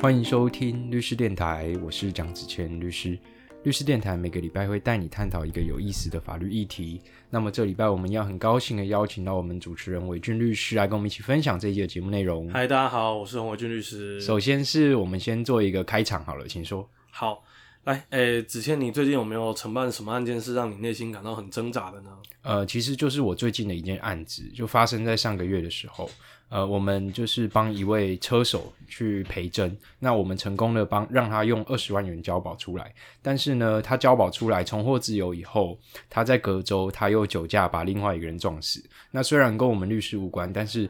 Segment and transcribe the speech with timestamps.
[0.00, 3.16] 欢迎收听律师电台，我是蒋子谦律师。
[3.62, 7.00] 律师电台每个礼拜会带你探讨一个有意思的法律议题。
[7.30, 12.50] 那么这礼拜我们要很高兴的邀请到我们主持人韦俊律师来跟我们一起分享这一节的节目内容。
[12.50, 14.20] 嗨，大家好，我是洪伟俊律师。
[14.20, 16.90] 首先是我们先做一个开场好了，请说。
[17.12, 17.44] 好，
[17.84, 22.10] 来，诶，子谦，你最近有没有承办什么案件是让你内心感到很挣扎的呢？
[22.42, 26.08] 呃，其实就是我最近的一件案子，就发生在上个月的时候。
[26.48, 35.78] 呃，我们就是帮一位车手去赔真，那我们成功的帮让他用二十万元交保出来，但是呢，他交保出来重获自由以后，
[36.10, 38.84] 他在隔周他又酒驾把另外一个人撞死。
[39.10, 40.88] 那虽然跟我们律师无关，但是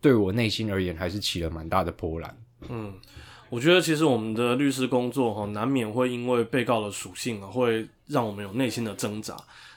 [0.00, 2.36] 对我内心而言还是起了蛮大的波澜。
[2.68, 2.92] 嗯，
[3.50, 9.36] 我觉得其实我们的律师工作哈，难免会因为被告的属性啊，会让我们有内心的挣扎。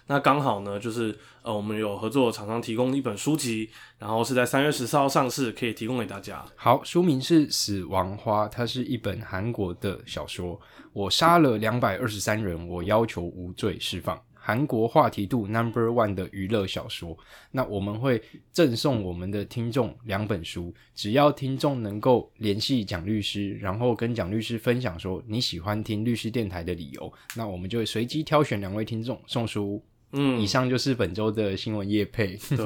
[0.09, 6.43] 那刚好呢，就是呃，我们有合作厂商提供一本书籍，然后是在三月十四号上市，可以提供给大家。
[6.55, 10.59] 好，书名是《死亡花》，它是一本韩国的小说。
[10.93, 14.17] 我杀了两百二十三人，我要求无罪释放。
[14.47, 17.17] 韩国话题度 number one 的娱乐小说。
[17.51, 18.21] 那我们会
[18.53, 29.83] 赠送我们的听众两本书，只要听众能够联系蒋律师，然后跟蒋律师分享说你喜欢听律师电台的理由，那我们就会随机挑选两位听众送书。
[30.13, 32.37] 嗯，以上就是本周的新闻业配。
[32.55, 32.65] 对，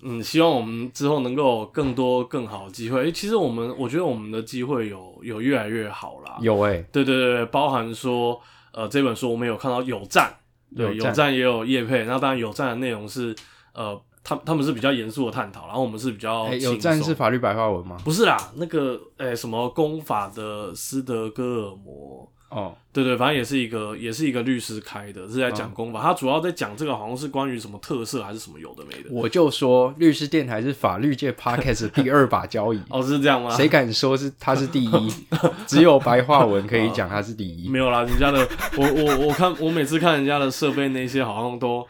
[0.00, 3.12] 嗯，希望我们之后能够更多更好的机会。
[3.12, 6.38] 其实我们我觉得我们的机会有有越来越好啦。
[6.40, 8.40] 有哎，对对对，包含说
[8.72, 10.34] 呃这本书我们有看到有赞，
[10.76, 12.04] 对有站也有业配。
[12.04, 13.34] 那当然有站的内容是
[13.72, 17.96] 呃他他们是比较严肃的探讨，然后我们是比较有站是法律白话文吗？
[18.04, 22.32] 不是啦，那个诶什么公法的斯德哥尔摩。
[22.48, 26.00] 哦，对对，反正也是一个，也是一个律师开的，是在讲公法。
[26.00, 29.10] 他主要在讲这个，好像是关于什么特色还是什么有的没的。
[29.10, 32.80] 我就说，律师电台是法律界 podcast 第二把交椅。
[32.88, 33.50] 哦，是这样吗？
[33.56, 35.12] 谁敢说是他是第一？
[35.66, 37.68] 只有白话文可以讲他是第一。
[37.68, 41.84] 没有啦，人家的，我我我看，我每次看人家的设备那些，好像都。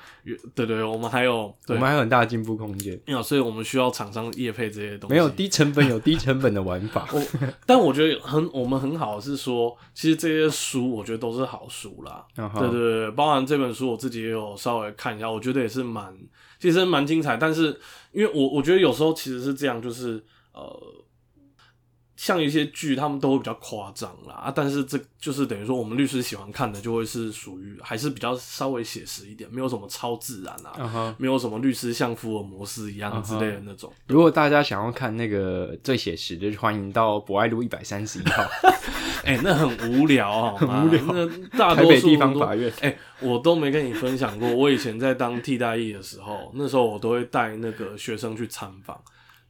[0.54, 2.98] 对对，我们还有，我们还有很大的进步空间。
[3.04, 5.12] 有，所以我们需要厂商业配这些东西。
[5.12, 7.06] 没有低成本，有低成本的玩法。
[7.12, 7.22] 我，
[7.66, 12.25] 但我觉得很，我们很好是说，其实这些书我觉得都是好书啦。
[12.34, 16.16] 对对对，包含这本书我自己也有稍微看一下，我觉得也是蛮，
[16.59, 17.37] 其实蛮精彩。
[17.37, 17.78] 但是
[18.12, 20.94] 因为我我觉得有时候其实是这样，就是呃。
[22.24, 33.92] 像一些剧，他们都会比较夸张啦啊，但是这就是等于说，我们律师喜欢看的，就会是属于还是比较稍微写实一点，没有什么超自然啊，没有什么律师像福尔摩斯一样之类的那种。
[34.06, 38.42] 如果大家想要看那个最写实的，就欢迎到博爱路一百三十一号。
[39.26, 41.02] 哎，那很无聊啊，很无聊。
[41.08, 44.50] 那大多数地方法院，哎，我都没跟你分享过。
[44.50, 48.98] 我以前在当替代役的时候，那时候我都会带那个学生去参访。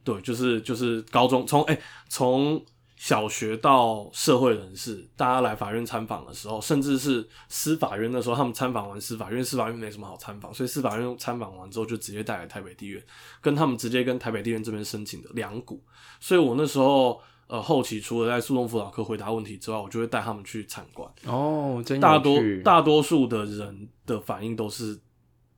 [0.05, 1.77] 对，就是就是高中从哎
[2.07, 2.63] 从
[2.95, 13.03] 小学到社会人士，大家来法院参访的时候，甚至是司法院的时候，他们参访完司法院，司法院没什么好参访，所以司法院参访完之后就直接带来台北地院，
[13.41, 15.83] 跟他们直接跟台北地院这边申请的两股。
[16.19, 21.11] 所以我那时候呃后期除了在诉讼辅导科回答问题之外，我就会带他们去参观。
[21.25, 24.99] 哦，真大多大多数的人的反应都是。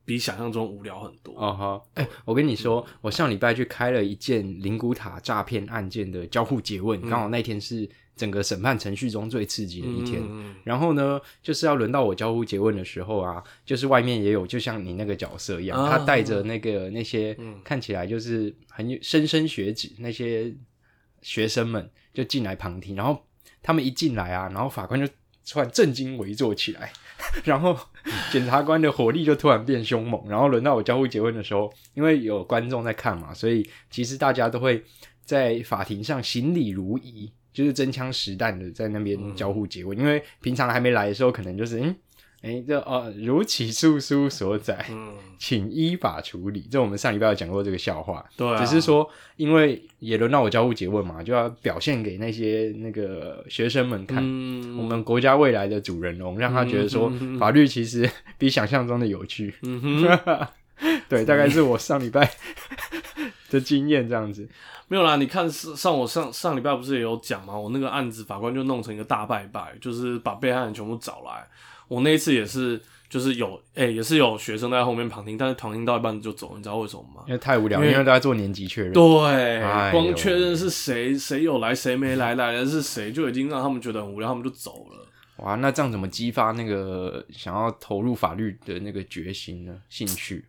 [0.07, 1.34] 比想象中无聊很多。
[1.35, 10.23] 哦哈，哎，我跟你说，我上礼拜去开了一件灵谷塔诈骗案件的交互诘问，刚好那天是整个审判程序中最刺激的一天。
[10.63, 20.56] 然后呢，就是要轮到我交互诘问的时候啊，就是外面也有，就像你那个角色一样，他带着那个那些看起来就是很莘莘学子那些
[21.22, 23.22] 学生们就进来旁听，然后
[23.62, 25.06] 他们一进来啊，然后法官就
[25.46, 26.94] 突然震惊围坐起来。
[27.44, 27.78] 然后
[28.31, 34.83] 检察官的火力就突然变凶猛，然后轮到我交互结婚的时候，因为有观众在看嘛，所以其实大家都会
[35.23, 39.97] 在法庭上行礼如仪，就是真枪实弹的在那边交互结婚。
[39.97, 41.95] 因为平常还没来的时候，可能就是嗯。
[42.44, 44.86] 哎，这哦，如起诉书所载，
[45.40, 46.68] 请依法处理。
[46.72, 54.17] 这我们上礼拜有讲过这个笑话，对，只是说因为也轮到我交互诘问嘛，就要表现给那些那个学生们看，
[54.78, 59.53] 我们国家未来的主人翁，让他觉得说法律其实 比想象中的有趣。
[61.09, 62.32] 对，大概是我上礼拜
[63.50, 64.47] 的经验这样子。
[64.88, 67.58] 没有啦，你看上我上上礼拜不是也有讲吗？
[67.58, 71.47] 我那个案子法官就弄成一个大拜拜，就是把被害人全部找来。
[71.87, 77.23] 我那一次也是，就是有，哎，也是有学生在后面旁听，但是旁听到一半就走，你知道为什么吗？
[77.28, 78.93] 因为太无聊，因为大家做年级确认。
[78.93, 85.07] 对，光确认是谁，谁有来，谁没来，来的是谁，就已经让他们觉得很无聊，他们就走了。
[85.37, 89.81] 哇，那这样怎么激发那个想要投入法律的那个决心呢？
[89.87, 90.43] 兴趣？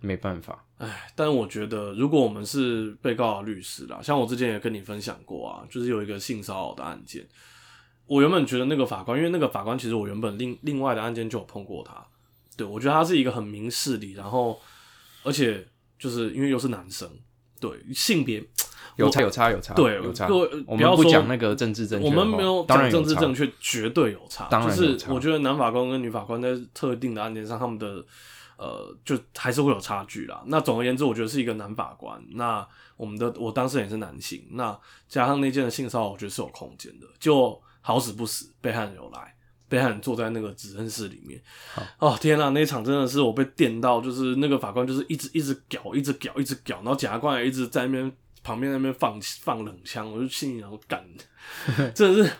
[0.00, 0.64] 没办法。
[0.78, 7.22] 哎，但我觉得，如果我们是被告的律师啦，像我之前也跟你分享过啊，就是有一个性骚扰的案件，
[8.10, 12.04] 我原本觉得那个法官，因为那个法官其实我原本另另外的案件就有碰过他，
[12.56, 14.60] 对我觉得他是一个很明事理，然后
[15.22, 15.64] 而且
[15.96, 17.08] 就是因为又是男生，
[17.60, 18.42] 对性别
[18.96, 20.26] 有差有差有差，对有差。
[20.26, 24.48] 各位我们要说讲那个政治正确我，们没有讲政治正确，绝对有差。
[24.50, 28.04] 当然就是我觉得男法官跟女法官在特定的案件上，他们的
[28.56, 30.42] 呃，就还是会有差距啦。
[30.46, 32.20] 那总而言之，我觉得是一个男法官。
[32.32, 32.66] 那
[32.96, 34.76] 我们的我当事人也是男性，那
[35.08, 37.06] 加上那件的性骚扰，我觉得是有空间的。
[37.20, 39.34] 就好死不死，被害人有来，
[39.68, 41.40] 被害人坐在那个指认室里面。
[41.98, 48.12] 哦天呐，那一场真的是我被电到，就是那个法官就是一直一直屌，一直屌，一直屌，然后检察官也一直在那边
[48.42, 51.04] 旁边那边放放冷枪，我就心里然后干，
[51.94, 52.32] 真的是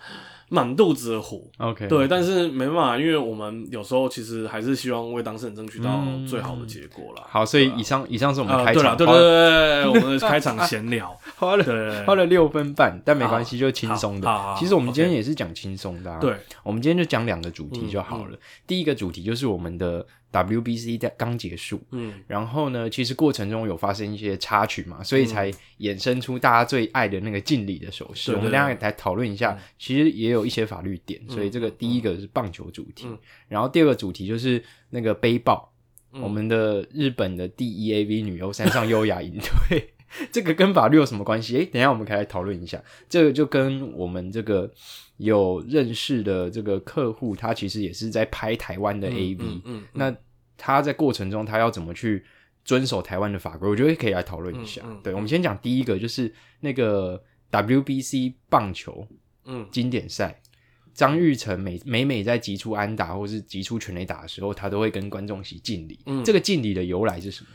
[0.51, 1.41] 满肚子的火。
[1.59, 7.23] OK，对，但是没办法，因为我们有时候其实还是希望为当事人争取到嗯最好的结果啦。
[7.29, 14.21] 好，所以以上以上是我们啊，开对了，对对场对，我们的 开场闲聊，花了花了六分半，但没关系，就轻松。
[14.21, 16.19] 的其实我们今天也是讲轻松的啊。
[16.21, 18.39] 对，我们今天就讲两个主题就好嗯了。
[18.67, 22.15] 第一个主题就是我们的 WBC 在刚结束，嗯。
[22.27, 28.33] 然后呢，其实过程中有发生一些插曲嘛，所以才衍生出大家最爱的那个敬礼的手势。
[28.33, 33.19] 我们等一下来讨论一下，其实也有一些法律点，所以这个第一个是棒球主题，嗯。
[33.49, 35.73] 然后第二个主题就是那个背包，
[36.13, 36.23] 嗯。
[36.23, 39.39] 我们的日本的第一 AV 女优山上优雅营
[39.69, 39.95] 队。
[40.33, 41.57] 这个跟法律有什么关系？
[41.57, 42.83] 诶，等一下我们可以来讨论一下。
[43.09, 44.71] 这个就跟我们这个
[45.19, 50.15] 有认识的这个客户，他其实也是在拍台湾的 AV，、嗯嗯，那
[50.57, 52.25] 他在过程中他要怎么去
[52.65, 53.69] 遵守台湾的法规？
[53.69, 54.83] 我觉得可以来讨论一下。
[55.03, 59.07] 对，我们先讲第一个，就是那个 WBC 棒球
[59.45, 60.41] 嗯经典赛，
[60.93, 65.99] 张玉成每每每在击出安打或是击出全垒打的时候，他都会跟观众席敬礼。
[66.07, 67.51] 嗯这个敬礼的由来是什么？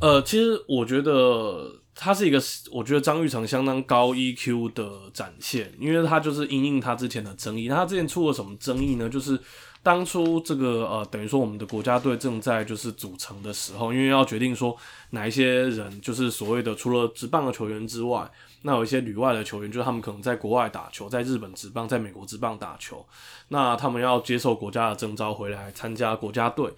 [0.00, 2.40] 呃，其实我觉得他是一个，
[2.70, 7.66] 我觉得张玉成相当高 EQ 的展现，因为他就是因应他之前的争议。
[7.66, 9.08] 那他之前出了什么争议呢？
[9.08, 9.36] 就是
[9.82, 14.76] 当初这个呃，等于说我们的国家队正在就是组成的时候，因为要决定说
[15.10, 18.30] 哪一些人就是所谓的除了职棒的球员之外，
[18.62, 23.04] 那有一些旅外的球员，就是他们可能在国外打球，在日本职棒、在美国职棒打球，
[23.48, 26.72] 那他们要接受国家的征召回来参加国家队。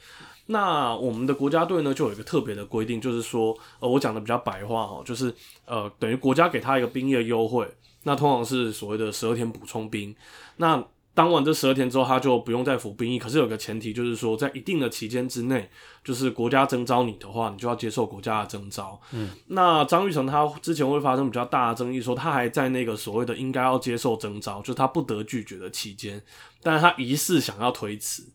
[0.52, 5.32] 那我们的国家队呢，就有一个特别的规定，就是说，呃，我讲的比较白话哈，就是
[5.64, 7.69] 呃，等于国家给他一个兵役的优惠，
[8.02, 10.14] 那通常是所谓的十二天补充兵。
[10.56, 13.19] 那当完这十二天之后，他就不用再服兵役。
[13.19, 15.70] 可是有个前提，就是说，在一定的期间之内，
[16.02, 19.00] 就是国家征召你的话，你就要接受国家的征召。
[19.12, 26.20] 嗯，那张玉成他之前会发生比较大的争议，说他还在那个所谓的应该要接受征召，就是他不得拒绝的期间，
[26.62, 28.32] 但是他疑似想要推辞。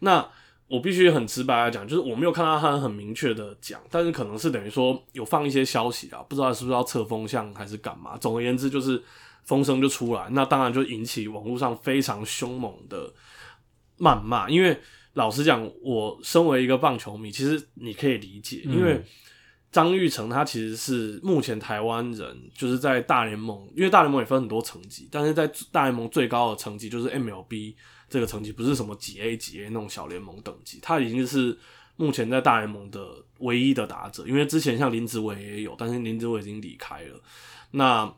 [0.00, 0.26] 那
[0.66, 8.16] 我必须很直白来讲，就是我没有看到他很明确的讲，但是可能是等于说有放一些消息啊，不知道是不是要测风向还是干嘛。
[8.16, 9.00] 总而言之，就是
[9.44, 13.12] 风声就出来，那当然就引起网络上非常凶猛的
[13.98, 14.48] 谩骂。
[14.48, 14.78] 因为
[15.12, 19.04] 老实讲，我身为一个棒球迷，其实你可以理解，因为
[19.70, 27.74] 张玉成他其实是目前台湾人，就是在大联盟，因为大联盟也分很多层级，但是在大联盟最高的层级就是 MLB
[28.14, 31.58] 这个成绩，不是什么几 A 几 A 那种小联盟等级，他已经是
[31.96, 33.04] 目前在大联盟的
[33.40, 34.24] 唯一的打者。
[34.24, 37.20] 因为之前像林子伟也有，但是林子伟已经离开了。
[37.72, 38.14] 那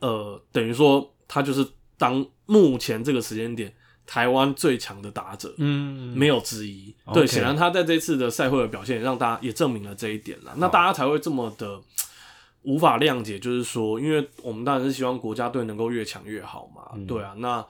[0.00, 1.64] 呃，等于说他就是
[1.96, 3.72] 当目前这个时间点
[4.04, 5.54] 台湾最强的打者。
[5.58, 6.92] 嗯，没有之一。
[7.12, 10.52] 对，显然他在这次的赛会的表现，也让大家也证明了这一点了。
[10.56, 11.80] 那大家才会这么的
[12.62, 16.90] 无法谅解，就是说，因为我们当然是希望国家队能够越强越好嘛。
[16.96, 17.64] 嗯对啊，那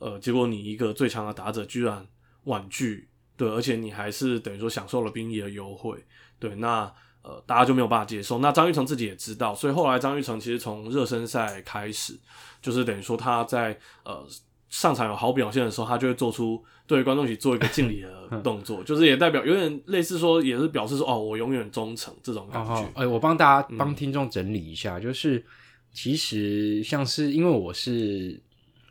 [0.00, 2.04] 呃，结果你一个最强的打者居然
[2.44, 6.04] 婉拒，对，而且你还是等于说享受了兵役的优惠，
[6.40, 6.92] 对，那。
[7.22, 8.38] 呃，大家就没有办法接受。
[8.38, 12.18] 那张玉成自己也知道，所以后来张玉成其实从热身赛开始，
[12.62, 14.26] 就是等于说他在呃
[14.70, 22.72] 上场有好表现的时候，他就会做出对观众席做一个敬礼的 动作，就是也代表有点类似说，也是表示说哦，我永远忠诚这种感觉。
[22.72, 25.44] 哦，哎、我帮大家嗯帮听众整理一下，就是
[25.92, 28.40] 其实像是因为我是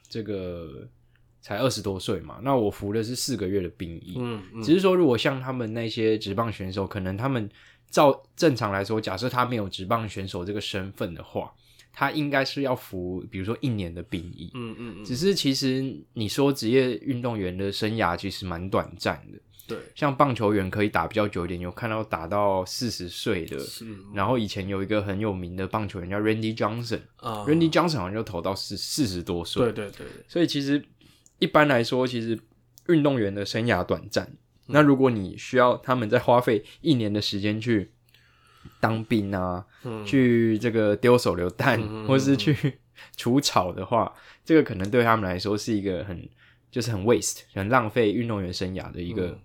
[0.07, 0.87] 这个
[1.41, 7.49] 才二十多岁嘛，那我服的是四个月的兵役，嗯嗯只是说如果像他们那些职棒选手，可能他们
[7.89, 11.51] 照正常来说，假设他没有职棒选手这个身份的话，
[11.91, 14.51] 他应该是要服，比如说一年的兵役。
[14.53, 14.95] 嗯嗯。
[14.99, 30.83] 嗯，只是其实你说职业运动员的生涯其实蛮短暂的，对，像棒球员可以打比较久一点，有看到打到四十岁的，嗯然后以前有一个很有名的棒球员叫 Randy Johnson，Randy、啊，Johnson 好像就投到四四十多岁，对对对对，所以其实
[31.39, 32.39] 一般来说，其实
[32.87, 34.31] 运动员的生涯短暂。
[34.67, 37.91] 那如果你需要他们再花费一年的时间去
[38.79, 39.65] 当兵啊，
[40.05, 42.79] 去这个丢手榴弹，或是去
[43.17, 44.13] 除草的话，
[44.45, 46.29] 这个可能对他们来说是一个很
[46.69, 49.39] 就是很 waste 很浪费运动员生涯的一个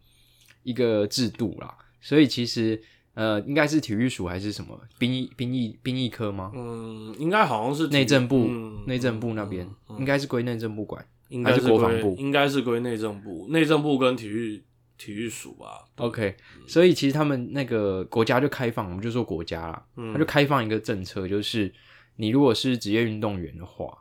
[0.62, 1.74] 一个制度啦。
[2.00, 2.82] 所以其实
[3.14, 6.52] 呃，应该是体育署还是什么兵役兵役兵役科吗？
[6.54, 8.46] 嗯，应该好像是内政部
[8.86, 9.66] 内政部那边，
[9.98, 14.62] 应该是归内政部管，应该是国防部，应该是归内政部，内政部跟体育。
[14.96, 16.36] 体育署吧，OK，
[16.68, 21.70] 所以其实他们那个国家就开放，我们就说国家啦，他就开放一个政策，就是
[22.14, 23.92] 你如果是职业运动员的话，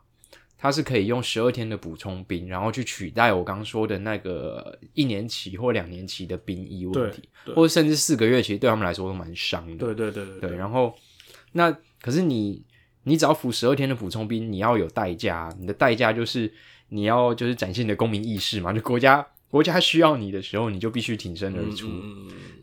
[0.56, 9.76] 他是可以用十二天的补充兵，然后去取代我刚说的那个一年期或两年期的兵役问题，或者甚至四个月，其实对他们来说都蛮伤的。
[9.76, 10.56] 对对对对。
[10.56, 10.94] 然后
[11.52, 12.64] 那可是你
[13.02, 16.50] 你只要服十二天的补充兵，你要有代价，你的代价就是
[16.94, 19.26] 你要就是展现你的公民意识嘛， 就国家。
[19.50, 21.88] 国家需要你的时候，你就必须挺身而出。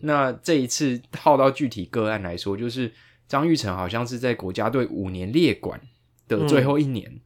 [0.02, 2.92] 那这一次套到具体个案来说，就是
[3.30, 5.80] 张玉成好像是在国家队五年列管
[6.28, 7.22] 的最后一年。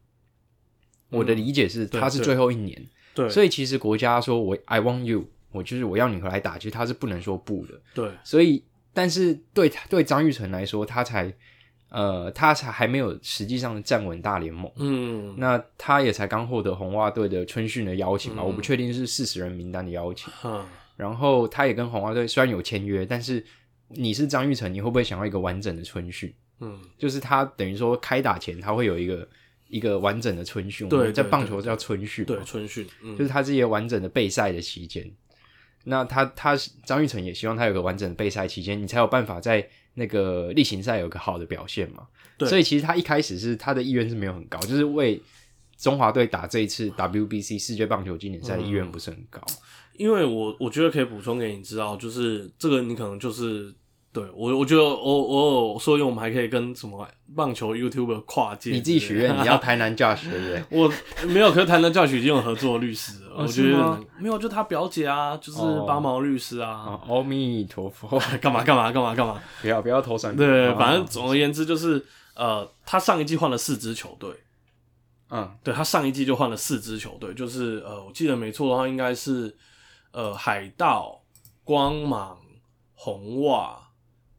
[1.10, 2.80] 我的理解是，他是最后一年。
[3.12, 7.74] 对，所以其实国家说我 I want you，我就是我要你回来打，其实他是不能说不的。
[7.92, 8.62] 对，所以
[8.94, 11.34] 但是对对张玉成来说，他才。
[11.96, 20.62] 呃，他才还没有实际上站稳大联盟，嗯，那他也才刚获得红袜队的春训的邀请嘛，我不确定是四十人名单的邀请，嗯，
[20.94, 23.42] 然后他也跟红袜队虽然有签约，但是
[23.88, 26.30] 你是张玉成，你会不会想要一个完整的春训？
[26.60, 29.26] 嗯，就是他等于说开打前他会有一个
[29.68, 33.16] 一个完整的春训，对，在棒球叫春训，对，春训，嗯。
[33.16, 35.10] 就是他这些完整的备赛的期间，
[35.84, 39.66] 那他他张玉成也希望他有个完整的备赛期间，你才有办法在。
[39.96, 42.06] 那个例行赛有个好的表现嘛？
[42.38, 45.20] 对，所以其实他一开始是他的意愿是没有很高，就是为
[45.76, 49.42] 中华队打这一次 WBC 世界棒球经典赛的意愿不是很高。
[49.94, 53.74] 因为我我觉得可以补充给你知道，就是这个你可能就是。
[54.16, 58.70] 对我，我觉得我我所以我们还可以跟什么棒球 YouTube 跨界。
[58.70, 60.90] 你自己许愿，你要 台南教学对我
[61.26, 63.34] 没有，可是台南教学已经有合作律师了。
[63.36, 66.98] 我觉得没有，就他表姐啊，就是八毛律师啊。
[67.06, 68.08] 阿弥陀佛，
[68.40, 69.38] 干嘛干嘛干嘛干嘛？
[69.60, 70.34] 不要不要投三。
[70.34, 72.02] 对，反正总而言之就是
[72.34, 74.30] 呃，他上一季换了四支球队。
[75.28, 79.54] 嗯，对他上一季就换了四支球队，就是呃，我记得没错的话，应该是
[80.12, 81.20] 呃海盗、
[81.64, 82.38] 光芒、
[82.94, 83.76] 红袜。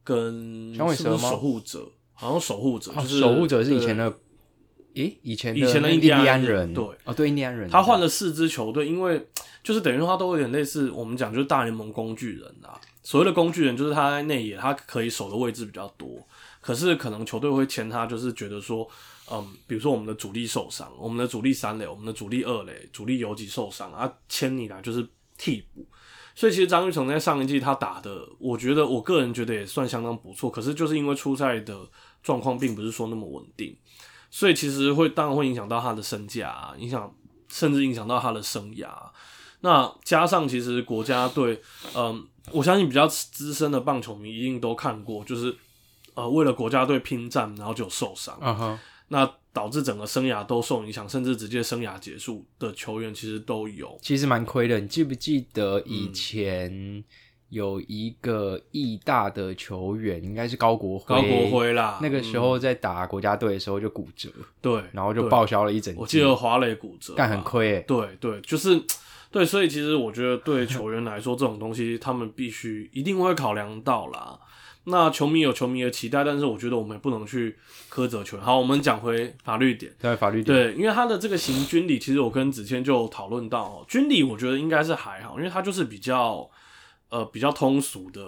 [0.07, 4.17] 跟守护者，好像守护者就是守护者是以前的，
[4.93, 9.27] 诶，以前以前的印第安人，对，哦，对，印第安人，他换了四支球队，因为
[9.61, 16.25] 就是等于说他都有点类似我们讲就是大联盟工具人啊，所谓的工具人就是他在内野他可以守的位置比较多，
[16.61, 18.87] 可是可能球队会签他，就是觉得说，
[19.29, 25.05] 嗯，比如说我们的主力受伤，我们的主力三垒，我们的主力二垒，主力游击受伤啊，签你来就是
[25.37, 25.85] 替补。
[26.37, 30.51] 所以其实张玉成在上一季他打的，我觉得我个人觉得也算相当不错。
[30.51, 31.75] 可是就是因为出赛的
[32.21, 33.75] 状况并不是说那么稳定，
[34.29, 37.11] 所以其实会当然会影响到他的身价，影响
[37.47, 38.87] 甚至影响到他的生涯。
[39.61, 41.59] 那加上其实国家队，
[41.95, 45.57] 嗯，我相信比较资深的棒球迷一定都看过，就是
[46.13, 48.37] 呃为了国家队拼战，然后就受伤。
[48.39, 49.27] 嗯哼，那。
[49.57, 54.79] 导致整个生涯都受影响，甚至直接生涯结束的球员其实都有，其实蛮亏的。
[54.79, 57.03] 你记不记得以前
[57.49, 61.97] 有一个义大的球员，应该是高国辉，高国辉啦。
[62.03, 64.29] 那个时候在打国家队的时候就骨折，
[64.61, 65.91] 对，然后就报销了一整。
[65.97, 67.83] 我记得华磊骨折，但很亏。
[67.87, 68.79] 对对，就是
[69.31, 74.37] 对，所以其实我觉得对球员来说，这种东西他们必须一定会考量到啦。
[74.89, 77.57] 那球迷有球迷的期待，但是我觉得我们也不能去
[77.89, 78.45] 苛责球员。
[78.45, 79.93] 好，我们讲回法律点。
[79.99, 80.45] 对，法律点。
[80.45, 86.49] 对，因为他的这个行军礼，其实我跟子谦就讨论到，军礼我觉得应该是还好，因为它就是比较
[87.09, 88.21] 呃比较通俗的，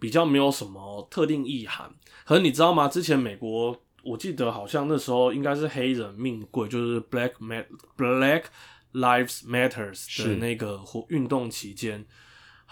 [0.00, 1.88] 比较没有什么特定意涵。
[2.24, 2.88] 可是你知道吗？
[2.88, 7.64] 之前美国我记得好像那时候应该是黑人命贵，就是 Black Ma
[7.96, 8.46] Black
[8.94, 12.04] Lives Matters 的那个活运动期间。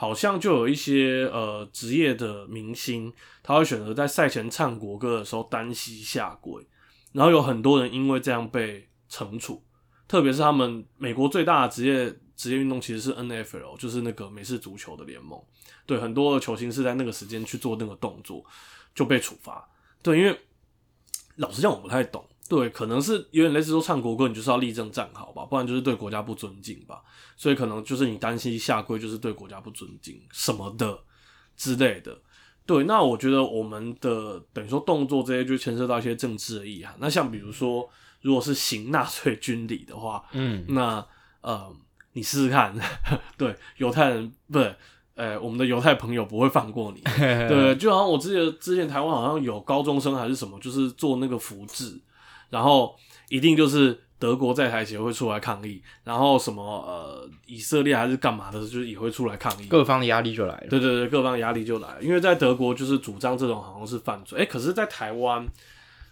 [0.02, 6.66] 好像就有一些呃职业的明星，他会选择在赛前唱国歌的时候单膝下跪，
[7.12, 9.62] 然后有很多人因为这样被惩处。
[10.08, 15.40] 特别是他们美国最大的职业职业运动其实是 N F L，就是那个美式足球的联盟。
[15.86, 18.44] 对，很多的球星是在那个时间去做那个动作
[18.96, 19.64] 就被处罚。
[20.02, 20.36] 对，因为
[21.36, 22.28] 老实讲我不太懂。
[22.52, 27.00] 对，可能是有点类似说唱国歌，你就是要立正站好吧，不然就是对国家不尊敬吧。
[27.34, 30.98] 所以可能就是你担心下跪就是对国家不尊敬什么的
[31.56, 32.14] 之类的。
[32.66, 36.94] 对，那我觉得我们的等于说动作这些就牵涉到一些政治的意涵。
[37.00, 37.88] 那像比如说，
[38.20, 41.02] 如果是行纳粹军礼的话，嗯，那
[41.40, 41.74] 呃，
[42.12, 42.76] 你试试看，
[43.38, 44.76] 对犹太人不是
[45.14, 47.00] 呃，我们的犹太朋友不会放过你。
[47.48, 51.98] 对，就好像我记得之前台湾好像有高中生还是什么，就是做那个福制，
[52.52, 52.94] 然后
[53.30, 60.66] 一定就是德国在台协会出来抗议，然后什么呃以色列还是干嘛的，就是也会出来抗议，各方的压力就来了。
[60.68, 65.48] 对对对，各方压力就来了，因为在德国就是主张这种好像是犯罪，哎，可是，在台湾，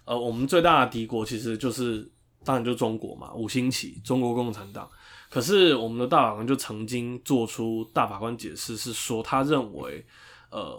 [0.06, 2.10] 呃，我们最大的敌国其实就是
[2.42, 4.88] 当然就中国嘛，五星旗，中国共产党。
[5.28, 10.04] 可是我们的大法官就曾经做出大法官解释，是说他认为，
[10.50, 10.76] 呃，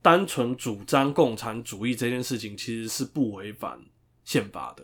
[0.00, 3.78] 单纯主张共产主义这件事情其实是不违反
[4.24, 4.82] 宪法的，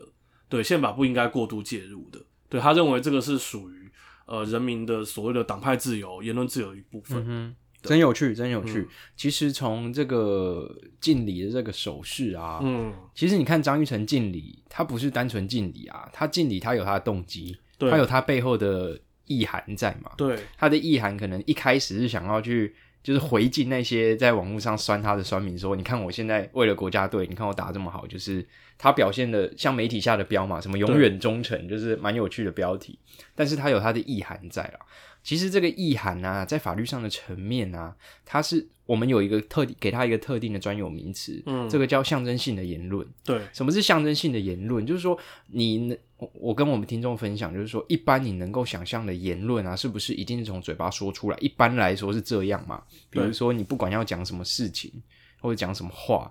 [0.48, 3.90] 对宪法不应该过度介入的，对他认为这个是属于
[4.26, 7.24] 呃人民的所谓的党派自由、言论自由的一部分。
[7.26, 8.88] 嗯真有趣，真有趣。
[9.16, 10.68] 其实从这个
[11.00, 18.98] 敬礼的这个手势啊，嗯，其实你看张玉成敬礼，他不是单纯敬礼啊，他敬礼他有他的动机，他有他背后的。
[19.30, 20.10] 意涵在嘛？
[20.16, 28.42] 对，他的意涵可能一开始是想要去，就是回敬那些在网络上酸他的酸民，说：“你看我现在为了国家队，你看我打这么好。”就是
[28.78, 32.98] 他表现的像媒体下的标嘛，什么永远忠诚，就是蛮有趣的标题。
[33.34, 34.78] 但是它有它的意涵在啦。
[35.22, 37.94] 其实这个意涵啊，在法律上的层面啊，
[38.24, 43.06] 它是我们有一个特给它一个特定的专有名词，嗯，这个叫象征性的言论。
[43.24, 44.86] 对，什么是象征性的言论？
[44.86, 45.18] 就是说
[45.48, 45.98] 你。
[46.32, 51.38] 我跟我们听众分享，就是说，一般你能够想象的言论啊，是不是一定是从嘴巴说出来？
[51.38, 52.82] 一般来说是这样嘛？
[53.08, 54.92] 比如说，你不管要讲什么事情，
[55.40, 56.28] 或者讲什么话，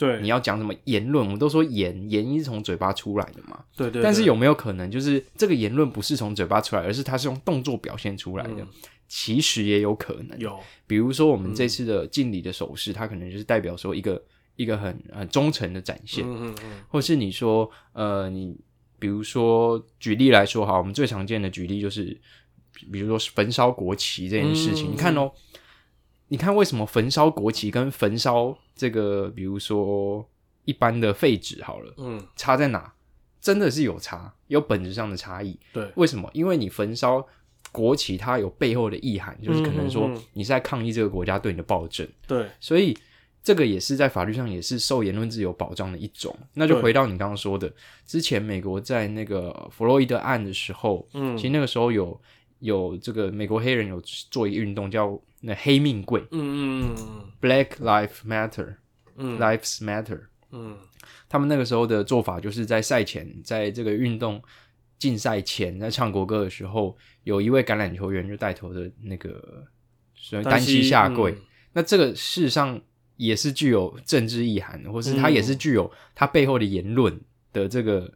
[0.00, 3.62] 对，你要讲什么言论，我们都说言言是从嘴巴出来的嘛？
[3.76, 4.02] 对对。
[4.02, 8.66] 但是有没有可能，就是这个言论不是从嘴巴出来，而是它是用动作表现出来的？
[9.06, 10.38] 其实也有可能。
[10.38, 14.24] 有，比如说我们这次的敬礼的手势，它可能就是代表说一个
[14.56, 18.56] 一个很很忠诚的展现，嗯嗯嗯，或是你说呃你。
[19.00, 22.14] 比如说，举例来说，哈，我们最常见的举例就是，
[22.92, 24.92] 比如说焚烧国旗这件事情。
[24.92, 25.32] 你看哦，
[26.30, 30.26] 你看为什么焚烧国旗跟焚烧这个，比如说
[30.64, 32.90] 一般的废纸，好了，嗯，差在哪？
[33.40, 35.58] 真的是有差，有本质上的差异。
[35.72, 36.30] 对，为什么？
[36.32, 37.26] 因为你焚烧
[37.70, 42.08] 国旗，它有背后的意涵，就是可能说你是在抗议这个国家对你的暴政。
[42.26, 42.96] 对，所以。
[43.42, 46.36] 这个也是在法律上也是受言论自由保障的一种。
[46.52, 47.72] 那就回到你刚刚说的，
[48.04, 52.20] 之前美国在那个弗洛伊德案的时候，嗯，其实那个时候有
[52.60, 58.76] 有这个美国黑人有做一个运动叫那黑命贵，嗯嗯嗯，Black Life Matter，
[59.16, 60.20] 嗯，Lives Matter，
[60.52, 60.78] 嗯，
[61.28, 64.40] 他们那个时候的做法就是在赛前，在这个运动
[64.98, 69.66] 竞赛前，在唱国歌的时候，有一位橄榄球员就带头的那个
[70.44, 71.36] 单膝下跪。
[71.72, 72.80] 那这个事实上。
[73.20, 77.20] 也是具有政治意涵，或是它也是具有它背后的言论
[77.52, 78.10] 的这个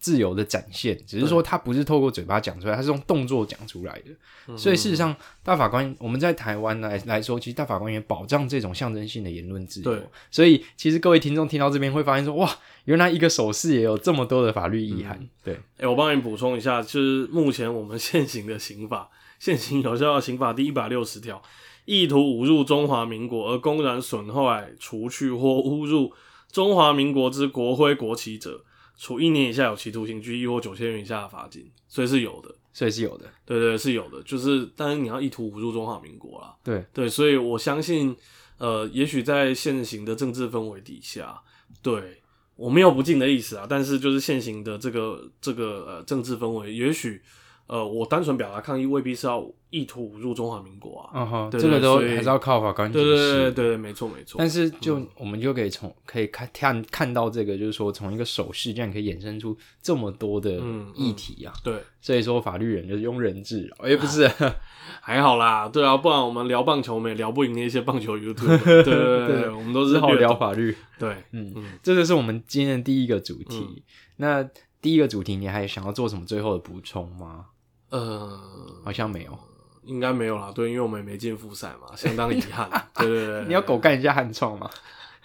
[0.00, 4.56] 自由的展现，只是说他不是透过嘴巴讲出来，他是用动作讲出来的。
[4.56, 10.02] 所以事实上，大法官我们在台湾来来说，其实大法官也保障这种象征性的言论自由。
[10.30, 12.50] 所以其实各位听众听到这边会发现说，哇，
[12.86, 15.20] 原来一个手势也有这么多的法律意涵。
[15.44, 21.40] 对，哎，我帮你补充一下，就是目前我们现行的刑法， 现行有效的刑法第一百六十条。
[21.86, 26.12] 意图侮辱中华民国而公然损坏、除去或侮辱
[26.52, 28.64] 中华民国之国徽国旗者，
[29.00, 31.66] 处一年以下有期徒刑、拘役或九千元以下的罚金。
[31.88, 34.22] 所以是有的，所以是有的，对对是有的。
[34.24, 36.54] 就是，但是你要意图侮辱中华民国啦。
[36.62, 38.14] 对对，所以我相信，
[38.58, 41.40] 呃，也许在现行的政治氛围底下，
[41.80, 42.22] 对
[42.56, 43.66] 我没有不敬的意思啊。
[43.66, 47.22] 但是就是现行的这个这个呃政治氛围，也许。
[47.70, 53.04] 呃，我单纯表达抗议未必是要意图侮辱中华民国啊，嗯哼，这个都还是要靠法官解释。
[53.04, 54.38] 对对对对，没错没错。
[54.38, 60.60] 但是就我们就可以从可以看看看到这个，就是说从一个手势，这样可以衍生出这么多的
[60.96, 61.52] 议题啊。
[61.62, 64.28] 对，所以说法律人就是庸人自扰，也不是
[65.00, 65.68] 还好啦。
[65.68, 68.64] 对啊，不然我们聊棒球，我们也聊不赢那些棒球 YouTube。
[68.64, 70.76] 对对对，我们都是好聊法律。
[70.98, 73.84] 对，嗯嗯，这就是我们今天的第一个主题。
[74.16, 74.42] 那
[74.82, 77.46] 第一个主题，你还想要做什么最后的补充吗？
[77.90, 78.40] 呃，
[78.84, 79.38] 好像没有，
[79.84, 80.52] 应该没有啦。
[80.54, 82.70] 对，因为我们也没进复赛嘛， 相当遗憾。
[82.96, 84.70] 对对对，你要狗干一下汉创吗？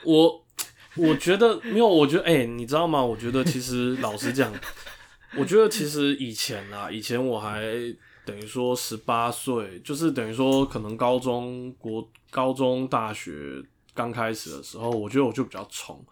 [0.04, 0.44] 我
[0.96, 3.04] 我觉得没有，我觉得哎，你知道吗？
[3.04, 4.52] 我觉得其实老实讲，
[5.38, 7.62] 我觉得其实以前啊，以前我还
[8.26, 13.62] 等于说十八岁，就是等于说可能高中国、高中、大学
[13.94, 16.04] 刚开始的时候，我觉得我就比较冲。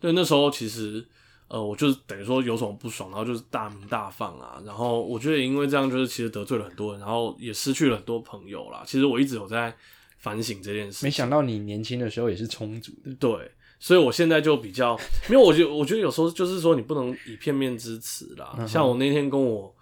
[0.00, 1.06] 对，那时候其实。
[1.48, 8.82] 呃，我就是等于说有什么不爽，然后就是大鸣大放啊，然后我觉得因为这样就是其实得罪了很多人，然后也失去了很多朋友啦。
[8.86, 9.74] 其实我一直有在
[10.18, 11.06] 反省这件事。
[11.06, 13.14] 没想到你年轻的时候也是充足的。
[13.14, 14.98] 对，所以我现在就比较，
[15.30, 18.66] 因为我觉得我觉得有时候就是说你不能以片面之词啦。
[18.66, 19.74] 像我那天跟我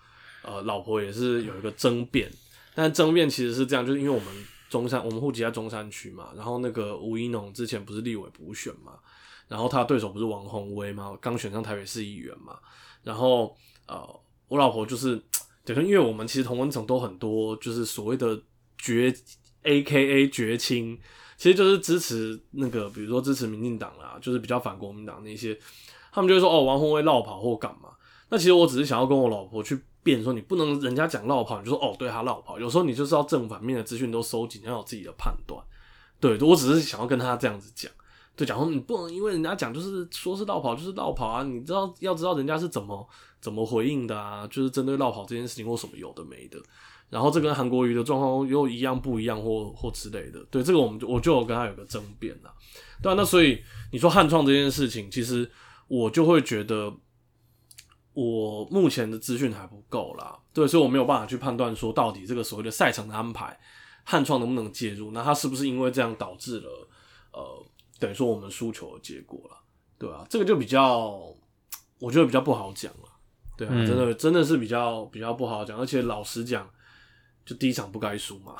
[0.42, 2.30] 呃老婆也是有一个争辩，
[2.74, 4.26] 但争辩其实是这样，就是因为我们
[4.68, 8.92] 中山，我们户籍在中山区嘛，然后那个吴一农之前不是立委补选嘛，
[9.48, 12.58] 然后他的对手不是王宏威嘛，刚选上台北市议员嘛，
[13.02, 13.56] 然后
[13.86, 15.22] 呃，我老婆就是
[15.64, 18.40] 等于因为我们其实同温层都很多，就是所谓的
[18.78, 19.14] 绝
[19.62, 20.98] A K A 绝亲，
[21.36, 25.58] 其实就是支持那个，比如说支持民进党啦，就是比较反国民党那些，
[26.12, 27.90] 他们就会说哦，王宏威绕跑或干嘛。
[28.28, 32.58] 那其实我只是想要跟我老婆去辩说，你不能人家讲绕跑，你就说哦，对他绕跑。
[32.58, 35.60] 有时候你就是要正反面的资讯都收集，你要有自己的判断。
[36.18, 37.90] 对我只是想要跟他这样子讲，
[38.36, 43.08] 就讲说你不能因为人家讲就是说是绕跑就是绕跑啊，你知道要知道人家是怎么
[43.40, 46.58] 怎么回应的啊，就是针对绕跑这件事情或什么有的没的。
[47.08, 50.44] 然后这跟韩国瑜的状况又一样不一样或或之类的。
[50.50, 52.52] 对这个我们我就有跟他有个争辩啦。
[53.02, 55.50] 对，那所以你说汉创这件事情，其实
[55.88, 56.92] 我就会觉得。
[58.18, 63.60] 我目前的资讯还不够啦，对，所以我没有办法去判断说到底这个所谓的赛程的安排，
[64.04, 65.10] 汉创能不能介入？
[65.10, 66.88] 那他是不是因为这样导致了
[67.34, 67.66] 呃，
[67.98, 69.56] 等于说我们输球的结果了？
[69.98, 71.34] 对啊，这个就比较，
[71.98, 73.08] 我觉得比较不好讲了。
[73.56, 76.68] 对啊，真的真的是比较比较不好讲，而且老实讲，
[77.44, 78.56] 就第一场不该输嘛，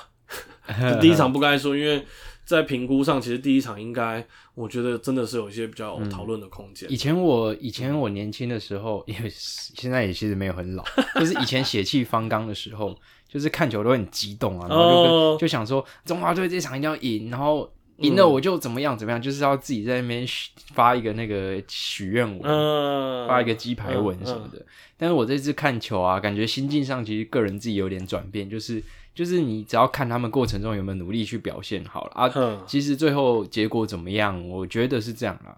[1.00, 2.04] 第一场不该输，因为。
[2.46, 6.88] 在评估上，其实第一场应该，我觉得真的是有一些比较讨论的空间。
[6.88, 10.84] 以前我以前我年轻的时候，因为 现在也其实没有很老，
[11.18, 12.96] 就是以前血气方刚的时候，
[13.28, 20.26] 就是看球都很激动啊，然后就就想说中华队这场一定要赢，然后赢了我就怎么样怎么样，就是要自己在那边
[20.74, 24.64] 发一个那个许愿文，发一个鸡排文什么的。
[24.96, 28.82] 但是我这次看球啊，感觉心境上其实个人自己有点转变，就是。
[29.16, 35.56] 就是你只要看他们过程中有没有努力去表现好了啊，其实最后结果怎么样，我觉得是这样啦，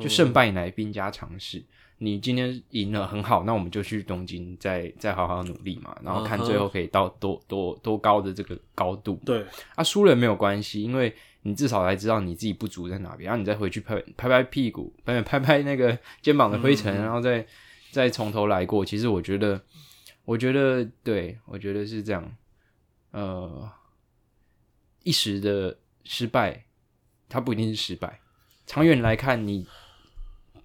[0.00, 1.62] 就胜败乃兵家常事。
[1.98, 9.20] 你今天赢了很好，那我们就去东京再再好好努力嘛，然后看最后可以到多多多高的这个高度。
[9.24, 17.46] 对啊，输了没有关系，因为你至少才知道你自己不足在哪边，然后你再回去拍拍拍屁股，拍拍拍那个肩膀的灰尘，然后再
[17.90, 18.84] 再从头来过。
[18.84, 19.60] 其实我觉得，
[20.24, 22.36] 我觉得对我觉得是这样。
[23.12, 23.70] 呃，
[25.04, 26.66] 一时的失败，
[27.30, 28.20] 它不一定是失败。
[28.66, 29.66] 长远来看，你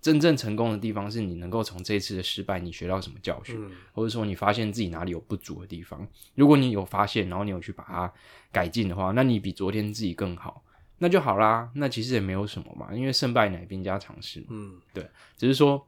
[0.01, 3.55] 真正成功的地方是你能够从这一次的失败，你学到什么教训，
[3.91, 6.07] 或者说你发现自己哪里有不足的地方。
[6.33, 8.11] 如果你有发现，然后你有去把它
[8.51, 10.63] 改进的话，那你比昨天自己更好，
[10.97, 11.69] 那就好啦。
[11.75, 14.43] 那其实也没有什么嘛，因为胜败乃兵家常事。
[14.49, 15.87] 嗯，对，只是说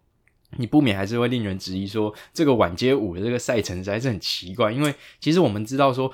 [0.58, 6.14] 你不免还是会令人质疑，说这个晚街舞的这个赛程实在是很奇怪，因为其实我们知道说。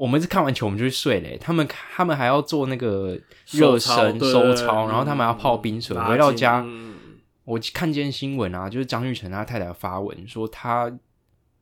[0.00, 5.94] 我们是看完球我们就去睡嘞，他们他们还要做那个热身收操，然后他们要泡冰水。
[5.94, 6.66] 回到家，
[7.50, 10.90] 我看见新闻啊，就是张玉成他太太发文说，他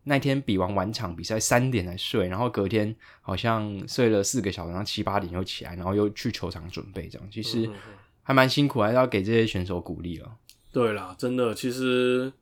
[0.05, 7.69] 那天比完晚场比赛三点才睡，然后隔天好像睡了四个小时，然后七八点又起来，然后又去球场准备这样，其实
[8.23, 10.31] 还蛮辛苦，还是要给这些选手鼓励了。
[10.73, 12.33] 对啦，真的，其实。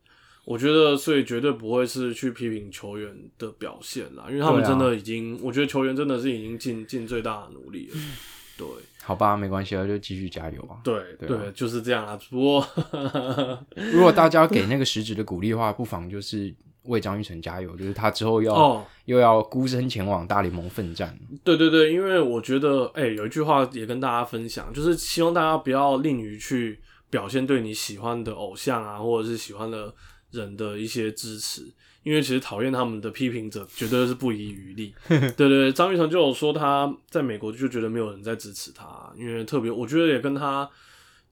[0.47, 7.97] 我觉得，所以绝对不会是去批评球员的表现啦，因为他们真的已经，我觉得球员真的是已经尽尽最大的努力了。
[8.57, 8.67] 对，
[9.03, 10.79] 好吧，没关系啊，就继续加油啊。
[10.83, 12.19] 对对，就是这样啊。
[12.31, 12.69] 不过
[13.93, 21.19] 如果大家给那个实质的鼓励的话，不妨就是为张玉成加油，就是他之后要又要孤身前往大联盟奋战。
[21.45, 29.95] 对对对，因为我觉得，哎，有一句话也跟大家分享，就是希望大家不要吝于去表现对你喜欢的偶像啊，或者是喜欢的。
[30.33, 31.63] 人的一些支持，
[32.07, 34.95] 因为其实讨厌他们的批评者绝对是不遗余力。
[35.09, 40.71] 对对对，张玉成就有说他在美国就觉得没有人在支持他，因为特别我觉得也跟他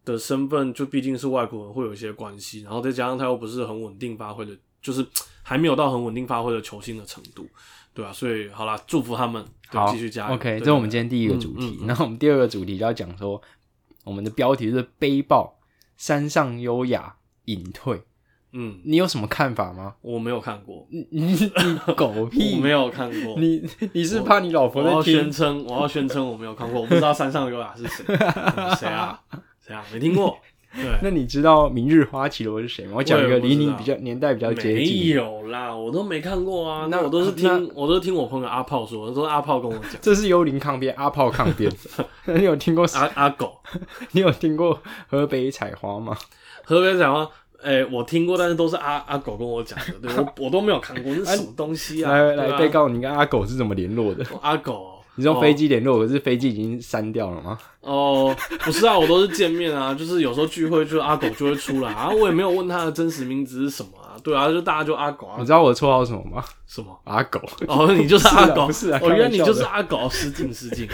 [0.04, 4.50] 的身份就毕竟是外国人会有一些关系，然后再加上他又不是很稳定发挥的，
[4.82, 5.06] 就是
[5.44, 7.46] 还没有到很稳定发挥的球星的程度，
[7.94, 8.12] 对啊？
[8.12, 9.44] 所以好啦，祝福他们，
[9.92, 10.34] 继续加油。
[10.34, 13.40] OK，这是我们今天第一个主题， 然后我们第二个主题就要讲说，
[14.02, 15.60] 我们的标题是“背包
[15.96, 18.02] 山上优雅隐退”。
[18.56, 19.94] 嗯，你有什么看法吗？
[20.00, 21.50] 我没有看过，你 你
[21.96, 23.34] 狗屁， 我没有看过。
[23.38, 23.62] 你
[23.92, 28.04] 你是怕你老婆在要宣称，我要宣称我没有看过，我不知道山上优雅是谁，
[28.78, 29.20] 谁啊？
[29.66, 29.84] 谁啊？
[29.92, 30.38] 没听过。
[30.76, 32.94] 对，那你知道明日花绮罗是谁吗？
[32.96, 35.08] 我讲一个离你比较年代比较接近。
[35.08, 36.88] 没有啦，我都没看过啊。
[36.90, 39.92] 那我都是听，我都是听我朋友阿炮说，都是阿炮跟我讲。
[40.00, 41.72] 这是幽灵抗辩，阿炮抗辩。
[42.24, 43.60] 你有听过阿阿狗？
[44.10, 46.16] 你有听过河北采花吗？
[46.64, 47.30] 河北采花。
[47.64, 52.12] 哎，我听过，但是都是阿阿狗跟我讲的，对我 我都没有看过，是什么东西啊？
[52.12, 54.24] 来来，被告你跟阿狗是怎么联络的？
[54.42, 57.58] 阿狗，你用飞机联络，可是飞机已经删掉了吗？
[57.80, 65.36] 哦，不是啊，我都是见面啊，就是有时候聚会，就阿狗就会出来啊，我也没有问他的真实名字是什么啊，啊，对啊，就大家就阿狗啊。
[65.38, 66.44] 你知道我的绰号是什么吗？
[66.66, 66.98] 什么？
[67.04, 67.40] 阿狗。
[67.68, 68.98] 哦，你就是阿狗，不是啊？
[69.02, 70.88] 我，原来你就是阿狗，失敬失敬。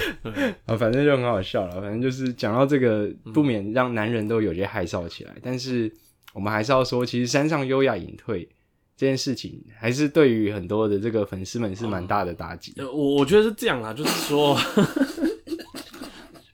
[0.66, 1.80] 啊，反正就很好笑了。
[1.80, 5.32] 反正就是讲到这个，不免让男人都有些害臊起来。
[5.42, 5.90] 但是
[6.32, 8.48] 我们还是要说，其实山上优雅隐退
[8.96, 12.74] 这件事情，还是对于很多的这个粉丝们是蛮大的打击。
[12.78, 14.58] 我我觉得是这样啊，就是说，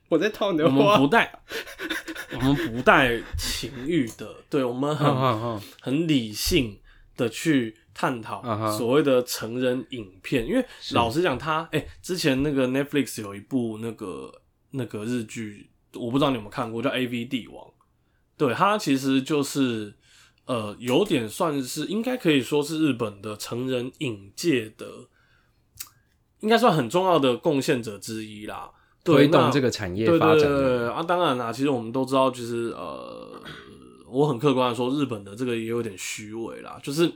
[0.09, 1.31] 我在套你我们不带，
[2.33, 6.79] 我们不带情欲的，对我们很很理性
[7.15, 8.41] 的去探讨
[8.77, 14.31] 所谓的成人影片，因为老实讲，他哎，之前那个 Netflix 有一部那个
[14.71, 17.65] 那个日剧，我不知道你有没有看过，叫《A V 帝王》，
[18.37, 19.93] 对，它其实就是
[20.45, 24.85] 呃，有点算是应该可以说是日本的成人影界的，
[26.39, 28.71] 应该算很重要的贡献者之一啦。
[29.03, 33.41] 推动这个产业发展对啊，当然啦，其实我们都知道，就是呃，
[34.05, 37.07] 我很客观的说，日本的这个也有点虚伪啦，就是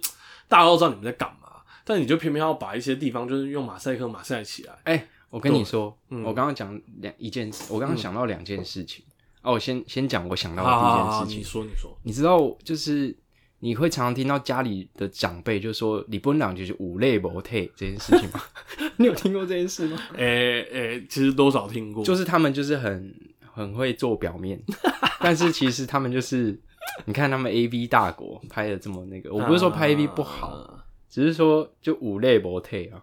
[0.48, 1.50] 大家都知道你们在干嘛，
[1.84, 4.80] 但你就偏偏要把一些地方就是用马赛克马赛起来。
[4.86, 9.04] 哎，我跟你说，嗯我刚刚讲两一件事，我刚刚想到两件事情。
[9.42, 11.40] 哦，我先先讲我想到的第一件事情。
[11.40, 13.16] 你说，你说，你知道就是。
[13.64, 18.42] 你会常常听到家里的长辈就说“李本朗就是五类模特”这件事情吗？
[18.98, 20.00] 你有听过这件事吗？
[20.18, 22.04] 诶诶，其实多少听过。
[22.04, 23.14] 就是他们就是很
[23.54, 24.60] 很会做表面，
[25.22, 26.60] 但是其实他们就是
[27.06, 32.98] 你看他们 A V 大国拍的这么那个，我不是说拍 A V 不好，只是说就五类模特啊，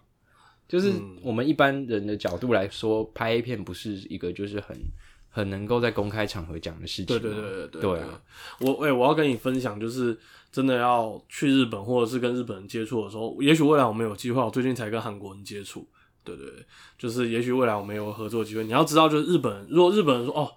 [0.66, 4.76] 就是我们一般人的角度来说，拍 A 片不是一个就是很。
[5.38, 7.06] 很能够在公开场合讲的事情。
[7.06, 7.80] 对对对对对。
[7.80, 8.20] 对啊，
[8.60, 10.18] 我哎，我要跟你分享，就是
[10.50, 14.42] 真的要去日本或者是跟日本人接触的时候，也许未来我们有机会。
[14.42, 15.86] 我最近才跟韩国人接触，
[16.24, 16.64] 对对对，
[16.98, 18.64] 就是也许未来我们有合作机会。
[18.64, 20.50] 你要知道，就是日本，如果日本人说哦，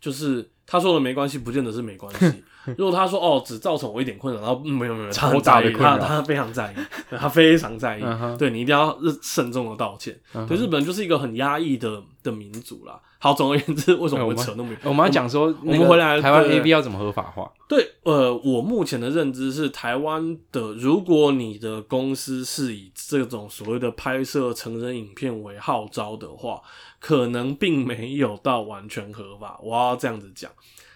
[0.00, 2.44] 就是他说的没关系，不见得是没关系。
[2.76, 6.76] 如果他说哦，只造成我一点困扰，然后没有没有，超大的困扰，他非常在意，
[7.18, 8.02] 他非常在意。
[8.38, 10.20] 对你一定要慎重的道歉。
[10.46, 13.00] 对，日本就是一个很压抑的的民族啦。
[13.22, 14.78] 好，总而言之，为什么会扯那么远？
[14.82, 17.52] 我们要讲说，我们回来台湾 A B 要怎么合法化？
[17.68, 26.62] 对，呃，我目前的认知是，台湾的如果你的公司是以这种所谓的拍摄成人影片为号召的话，
[26.98, 29.60] 可能并没有到完全合法。
[29.62, 30.50] 我要这样子讲，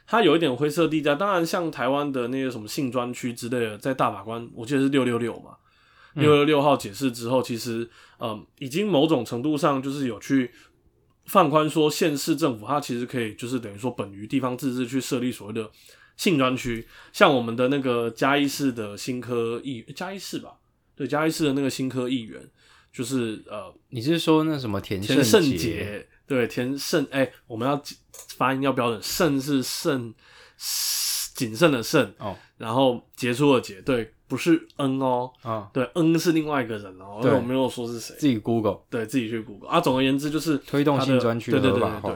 [0.07, 1.15] 它有一点灰色地带。
[1.15, 5.57] 当然，像台湾的那些什么性专区之类的，在大法官，我记得是六六六嘛，
[6.15, 10.51] 六六六号解释之后，其实，嗯，已经某种程度上就是有去。
[11.27, 15.71] 放宽说，县市政府它其实可以，就是等于说，本于地方自治去设立所谓的
[16.17, 20.55] 性专区，像我们的那个嘉义市的新科议，嘉义市吧，
[20.95, 22.41] 对，嘉义市的那个新科议员，
[22.93, 26.07] 就是呃，你是说那什么田田圣杰？
[26.27, 27.83] 对，田圣，哎，我们要
[28.37, 30.15] 发音要标准，圣是圣，
[31.35, 34.13] 谨慎的慎哦，然后杰出的杰，对。
[34.35, 39.81] 不是 N 哦，啊，对，N 是另外一个人哦，我没有说是谁，自己 Google，对自己去 Google 啊。
[39.81, 42.13] 总而言之，就是推动性专区合法化。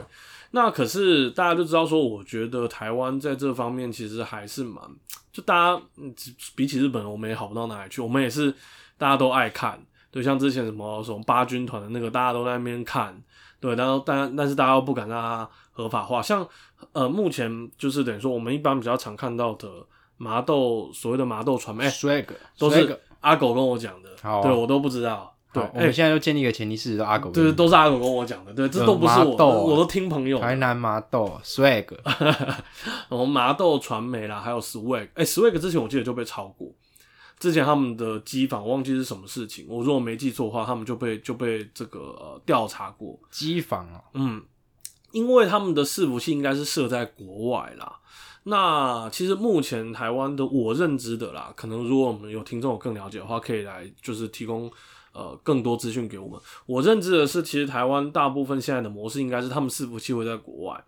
[0.51, 4.83] 那可是大家就知道说，我觉得台湾在这方面其实还是蛮，
[5.31, 5.81] 就大家
[6.57, 8.01] 比起日本，我们也好不到哪里去。
[8.01, 8.53] 我们也是
[8.97, 13.17] 大家都爱看，对，像之前什么什么八军团的那个，大家都在那边看，
[13.61, 16.21] 对，然后但但是大家又不敢让它合法化。
[16.21, 16.45] 像
[16.91, 19.69] 呃，目前就是等于说，我们一般比较常看到的。
[20.19, 22.27] 麻豆所谓的麻豆传媒，swag
[22.57, 24.09] 都是阿狗跟我讲的，
[24.43, 25.33] 对我都不知道。
[25.51, 28.53] 对，我们现在就建立一个前提是阿狗，对，都是阿狗跟我讲的。
[28.53, 30.37] 对，这都不是我，我都听朋友。
[30.37, 31.87] 台南麻豆 swag，
[33.09, 35.07] 我们麻豆传媒啦，还有 swag。
[35.15, 36.71] 哎，swag 之前我记得就被超过，
[37.39, 44.03] 之前他们的机房忘记是什么事情，我如果没记错的话，他们就被就被这个呃调查过机房啊。
[44.13, 44.43] 嗯，
[45.13, 47.95] 因为他们的伺服器应该是设在国外啦。
[48.43, 54.71] 那其实目前台湾的我认知的啦，可能如果我们有听众有更了解的话，可以来就是提供
[55.13, 56.39] 呃更多资讯给我们。
[56.65, 60.83] 我认知的是，其实台湾大部分现在的模式应该是他们伺服器会在国外，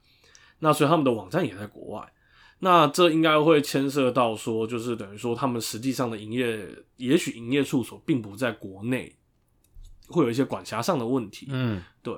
[0.60, 2.14] 那所以他们的网站也在国外。
[2.64, 9.16] 那这应该会牵涉到说，就是等于说他们实际上的营业，也许营业处所并不在国内，
[10.08, 11.48] 会有一些管辖上的问题。
[11.50, 12.14] 嗯，对，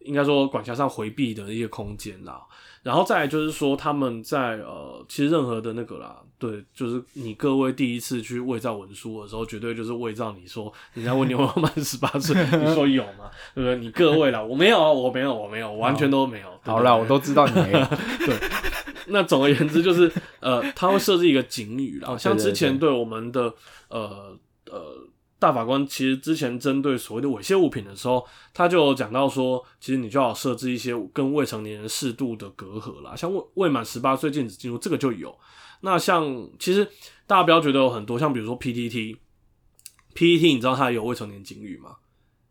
[0.00, 2.42] 应该说管辖上回避的一些空间啦。
[2.84, 13.30] 然后再来就是说，他们在呃，其实任何的那个啦，对，就是你各位第一次去伪造文书的时候，绝对就是伪造你说人家问你有没有满十八岁，你说有吗？
[13.54, 13.76] 对不对？
[13.78, 16.48] 你各位啦，我没有，我没有，我没有，完全都没有。
[16.62, 17.86] 好了，我都知道你没有。
[18.26, 18.38] 对，
[19.08, 23.52] 那总而言之就是呃，他会设置一个警语啦，像之前对我们的
[23.88, 24.38] 呃
[24.70, 25.08] 呃。
[25.44, 35.38] 大法官其实之前针对所谓的猥亵物品的时候，他就讲到说，其实你就要设置一些跟未成年人适度的隔阂啦，像未未满十八岁禁止进入，这个就有。
[35.82, 36.88] 那像其实
[37.26, 41.96] 大家不要觉得有很多，像比如说 PTT，PTT 你知道它有未成年警语吗？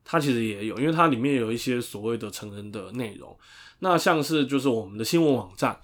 [0.05, 3.35] 它其实也有，因为它里面有一些所谓的成人的内容。
[3.79, 5.79] 那像是就是我们的新闻网站，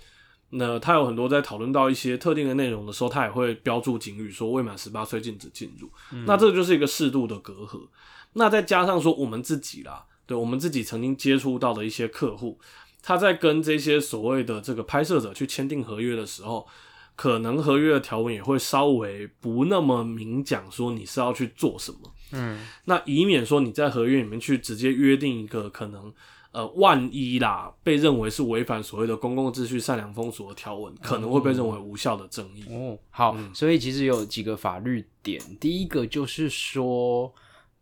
[0.52, 5.90] 那他有很多在讨论到一些特定的内容的时候，他也会标注警语说未满十八岁禁止进入。
[6.26, 7.88] 那这就是一个适度的隔阂。
[8.34, 12.60] 那再加上说我们自己啦，对我们自己曾经接触到的一些客户，
[13.02, 16.68] 他在跟这些所谓的这个拍摄者去签订合约的时候。
[17.16, 26.14] 可能合约的条文也会稍微不那么明讲，说你是要去做什么，嗯，那以免说你在合约里面去直接约定一个可能，
[26.52, 32.64] 呃，万一啦，被认为是违反所谓的公共秩序、善良风俗的条文，可能会被认为无效的争议。
[32.70, 37.32] 哦，好，所以其实有几个法律点，第一个就是说，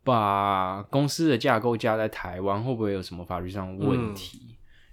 [0.04, 4.38] 把公司的架构加在台湾，会不会有什么法律上问题？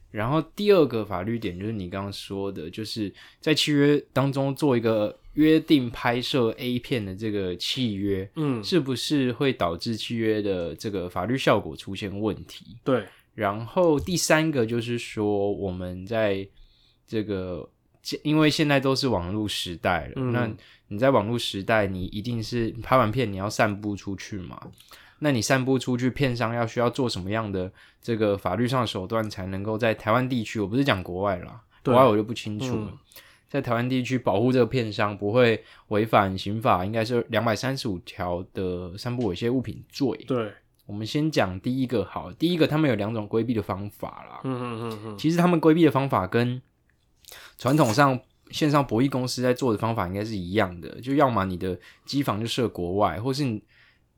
[0.10, 12.78] 然后第二个法律点就是你刚刚说的，就是在契约当中做一个约定拍摄 A 片的这个契约，嗯，是不是会导致契约的这个法律效果出现问题？
[12.82, 13.04] 对。
[13.36, 16.48] 然后第三个就是说，我们在
[17.06, 17.70] 这个
[18.24, 20.50] 因为现在都是网络时代了，那
[20.88, 24.60] 你在网络时代，你一定是拍完片你要散布出去嘛？
[25.20, 27.72] 那你散布出去，片商要需要做什么样的
[28.02, 30.60] 这个法律上的手段，才能够在台湾地区？
[30.60, 32.94] 我不是讲国外啦，国外我就不清楚了。
[33.48, 40.10] 在台湾地区保护这个片商不会违反刑法，应该是两百三十五条的散布猥亵物品罪。
[40.28, 40.52] 对，
[40.86, 44.42] 我们先讲第一个好，第一个他们有两种规避的方法啦。
[44.44, 46.62] 嗯嗯嗯嗯，其实他们规避的方法跟
[47.58, 48.20] 传统上
[48.52, 53.64] 线上博弈公司在做的方法应该是一样的，就要么你的机房就设国外，或是你。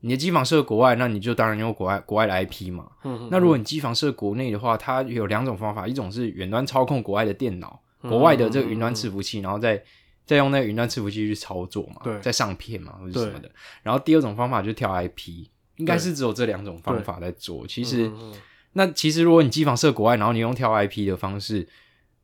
[0.00, 2.88] 你的机房设国外，那你就当然用国外国外的 IP 嘛。
[3.32, 9.82] 那如果你机房设国内的话，它有两种方法，一种是远端操控国外的电脑，国外的这个云端伺服器，然后再
[10.24, 13.50] 再用那个云端伺服器去操作嘛，再上片嘛或者什么的。
[13.82, 15.48] 然后第二种方法就是跳 IP，
[15.78, 17.66] 应该是只有这两种方法在做。
[17.66, 18.08] 其实，
[18.74, 21.66] 那其实如果你机房设国外，然后你用跳 IP 的方式，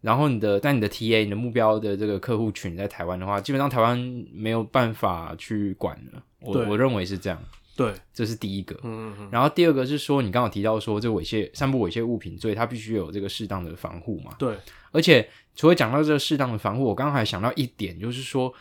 [0.02, 3.98] 然后你的但你的 TA 你的目标的这个客户群在台湾的话，基本上台湾
[4.32, 6.22] 没有办法去管了。
[6.40, 7.42] 我我认为是这样。
[7.76, 8.76] 对，这是第一个。
[8.84, 9.28] 嗯嗯嗯。
[9.32, 14.30] 然后第二个是说，你刚好提到说，这个猥亵、散布猥亵物品罪，它必须有这个适当的防护嘛？
[14.38, 14.56] 对。
[14.92, 18.54] 而且，除了讲到这个适当的防护，我刚刚还想到一点，就是说，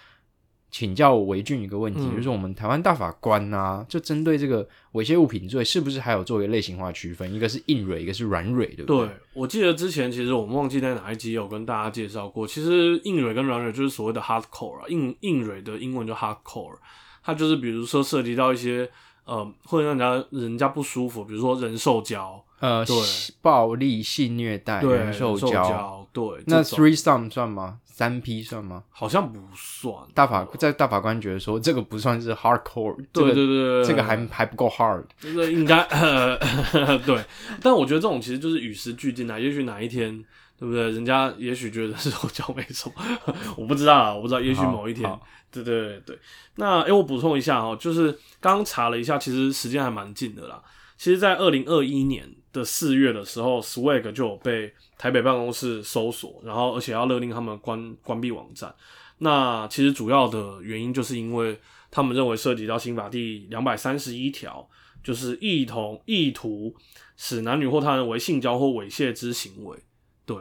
[0.73, 7.31] 请教维俊一个问题，就是我们台湾大法官啊，就针对这个猥亵物品罪，是不是还有做一个类型化区分？
[7.31, 9.05] 一个是硬蕊，一个是软蕊，对不对？
[9.05, 16.75] 对，我记得之前其实我们忘记在哪一集有跟大家介绍过，其实硬蕊跟软蕊就是所谓的 hardcore 啊，硬硬蕊的英文就 hardcore。
[17.23, 18.89] 它就是比如说涉及到一些
[19.25, 22.95] 呃会让人家人家不舒服，比如说人兽交，呃，对，
[23.41, 26.23] 暴力性虐待，人兽交，对。
[26.47, 27.79] 那 three some 算吗？
[27.85, 28.83] 三 P 算吗？
[28.89, 29.93] 好像不算。
[30.13, 35.83] 大法在大法官觉得说这个不算是 hardcore，对对对，这个还还不够 hard，这个应该
[37.05, 37.21] 对。
[37.61, 40.23] 但我觉得这种其实就是与时俱进啊，也许哪一天。
[40.55, 40.91] 对不对？
[40.91, 42.89] 人家也许觉得是我教没错，
[43.57, 44.39] 我不知道，我不知道。
[44.39, 45.11] 也许某一天，
[45.51, 46.17] 对对对。
[46.55, 50.61] 那哎，我补充一下哦，就是刚刚查了一下，其实时间还蛮近的啦。
[51.03, 58.73] 其实，在二零二一年的四月的时候，Swag 就有被台北办公室搜索，然后而且要勒令他们关关闭网站。
[59.17, 61.59] 那其实主要的原因就是因为
[61.91, 64.65] 他们认为涉及到刑法第两百三十一条，
[65.03, 66.73] 就是意同意图
[67.17, 69.77] 使男女或他人为性交或猥亵之行为。
[70.25, 70.37] 对，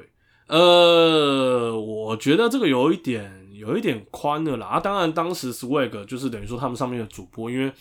[0.47, 4.69] 呃，我觉得这个有一点，有一点宽的啦。
[4.69, 7.73] 啊，当然，当时 Swag 就是等于说他们上面的主播，因为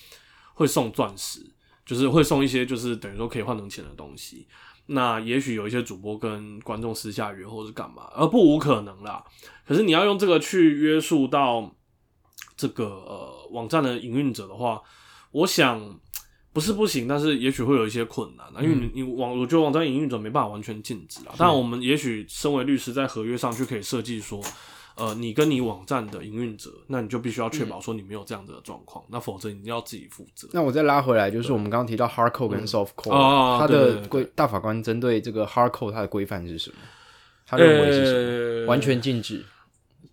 [0.56, 1.42] 会送钻石，
[1.86, 4.48] 就是会送一些，就是等于说可以换成钱的东西。
[4.88, 9.24] 那也许有一些主播跟观众私下约，或是干嘛，而不无可能啦。
[9.66, 11.74] 可是你要用这个去约束到
[12.56, 14.82] 这个呃网站的营运者的话，
[15.32, 16.00] 我想。
[16.54, 21.34] 不是不行，但是也许会有一些困难啊，因为你你网，我觉得网站营运者没办法完全禁止啊。
[21.38, 24.44] 但我们也许身为律师，在合约上就可以设计说，
[24.96, 30.48] 呃，你跟你网站的营运者，那你就必须要确保说你没有这样的状况，那否则你要自己负责。
[30.54, 36.78] 那我再拉回来，就是我们刚刚提到 hard code 跟 soft code，它的规大法官针对这个 hard code，它的规范是什么？
[37.46, 38.68] 他认为是什么？
[38.68, 39.44] 完全禁止，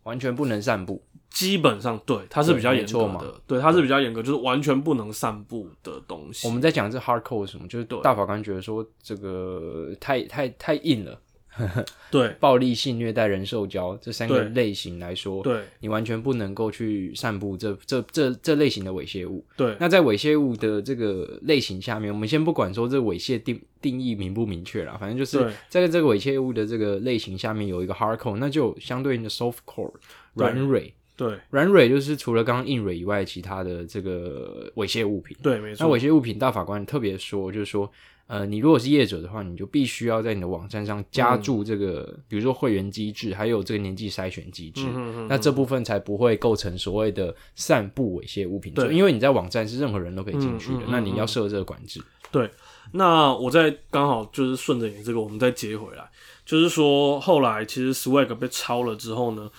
[0.03, 1.03] 完全不能散布。
[1.31, 6.49] 基本上对，它是比较严格的，对，它是比较严格，就是完全不能散布的东西。
[6.49, 11.20] 我们在讲这 hard code 什么，就是大法官觉得说这个太太太硬了，
[12.11, 19.45] 对，暴力性虐待人兽交这三个类型来说，对，你完全不能够去散布这这这这类型的猥亵物。
[19.57, 25.39] 对，那在猥亵物的这个类型下面，我们先不管说这猥亵定定义明不明确啦，反正就是
[25.69, 29.93] 在这个猥亵物的这个类型下面有一个 hardcore，那就相对应的 soft core
[30.35, 30.95] 软蕊。
[31.17, 35.37] 对，软蕊就是除了刚刚硬蕊以外，其他的这个猥亵物品。
[35.43, 35.85] 对，没错。
[35.85, 37.91] 那猥亵物品，大法官特别说，就是说，
[38.29, 44.83] 呃，你如果是业者的话，你就必须要在你的网站上加注这个，比如说会员机制，还有这个年纪筛选机制，
[45.29, 52.01] 那这部分才不会构成所谓的散布猥亵物品罪，因为你在网站是任何人都可以进去的，那你要设这个管制。
[52.31, 52.51] 对，
[52.93, 56.09] 那我在刚好就是顺着你这个，我们再接回来，
[56.45, 59.51] 就是说后来其实 Swag 被抄了之后呢。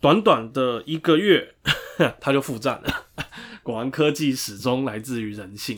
[0.00, 1.56] 短短的一个月，
[2.20, 2.84] 他就负债了。
[3.64, 5.76] 果然，科技始终来自于人性。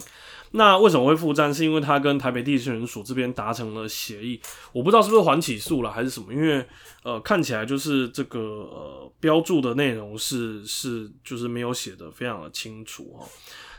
[0.53, 1.53] 那为什么会负债？
[1.53, 4.40] 是因为他跟台北地检署这边达成了协议。
[4.72, 6.34] 我不知道是不是还起诉了，还是什么？
[6.34, 6.66] 因为
[7.05, 13.26] 呃，看起来就是这个呃标注的内容是是就是没有写的非常的清楚哈。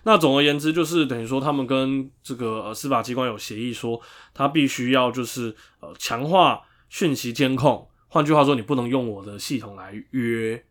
[0.04, 4.00] 那总而言之，就是等于说他们跟这个呃司法机关有协议，说
[4.34, 7.88] 他必须要就是呃强化讯息监控。
[8.08, 10.66] 换句话说，你不能用我的系统来约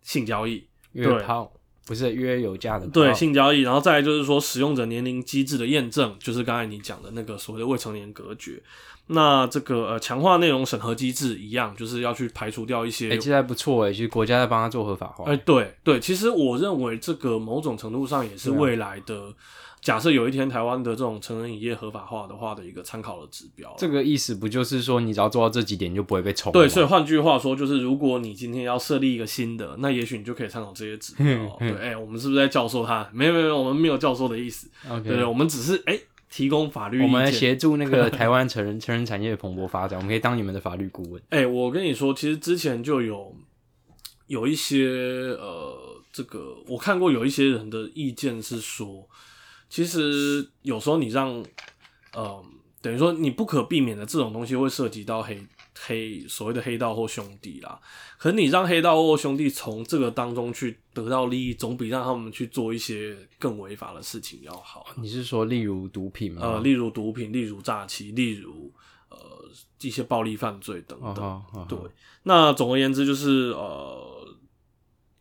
[0.00, 1.52] 性交易，约炮
[1.86, 8.62] 不是约有价的对性交易，然后再来就是说使用者年龄机制的验证，就是刚才你讲的那个所谓的未成年隔绝。
[9.08, 13.10] 那这个呃强化内容审核机制一样，就是要去排除掉一些。
[13.10, 15.24] 哎，其实还不错哎，其实国家在帮他做合法化。
[15.24, 19.32] 哎，对对，其实我认为这个某种程度上也是未来的。
[19.82, 26.52] 假设有一天台湾的这种成人影业合法化的话的一个参考的指标，这个意思不就是说你只要做到这几点，就不会被冲？
[26.52, 31.26] 对，所以换句话说，就是如果你今天要设立一个新的，那也许你就可以参考这些指标。
[31.58, 33.10] 对，哎，我们是不是在教授他？
[33.12, 34.70] 没有没有，我们没有教授的意思。
[35.02, 35.98] 对对，我们只是哎
[36.30, 41.20] 提供法律，我们协助那个台湾成人成人产业蓬勃发展，我们可以当你们的法律顾问。
[41.30, 43.34] 哎，我跟你说，其实之前就有
[44.28, 44.86] 有一些
[45.40, 45.76] 呃，
[46.12, 49.08] 这个我看过有一些人的意见是说。
[49.72, 51.42] 其实有时候你让，
[52.12, 52.44] 呃，
[52.82, 55.42] 等于说你不可避免的这种东西会涉及到黑
[55.86, 57.80] 黑所谓的黑道或兄弟啦。
[58.18, 64.84] 可你让黑道或兄弟从这个当中去得到利益，总比让他们去做一些更违法的事情要好。
[64.96, 66.42] 你是说例如毒品吗？
[66.42, 68.70] 呃，例如毒品，例如诈欺，例如
[69.08, 69.16] 呃
[69.80, 71.42] 一些暴力犯罪等等。
[71.66, 71.78] 对，
[72.24, 74.21] 那总而言之就是呃。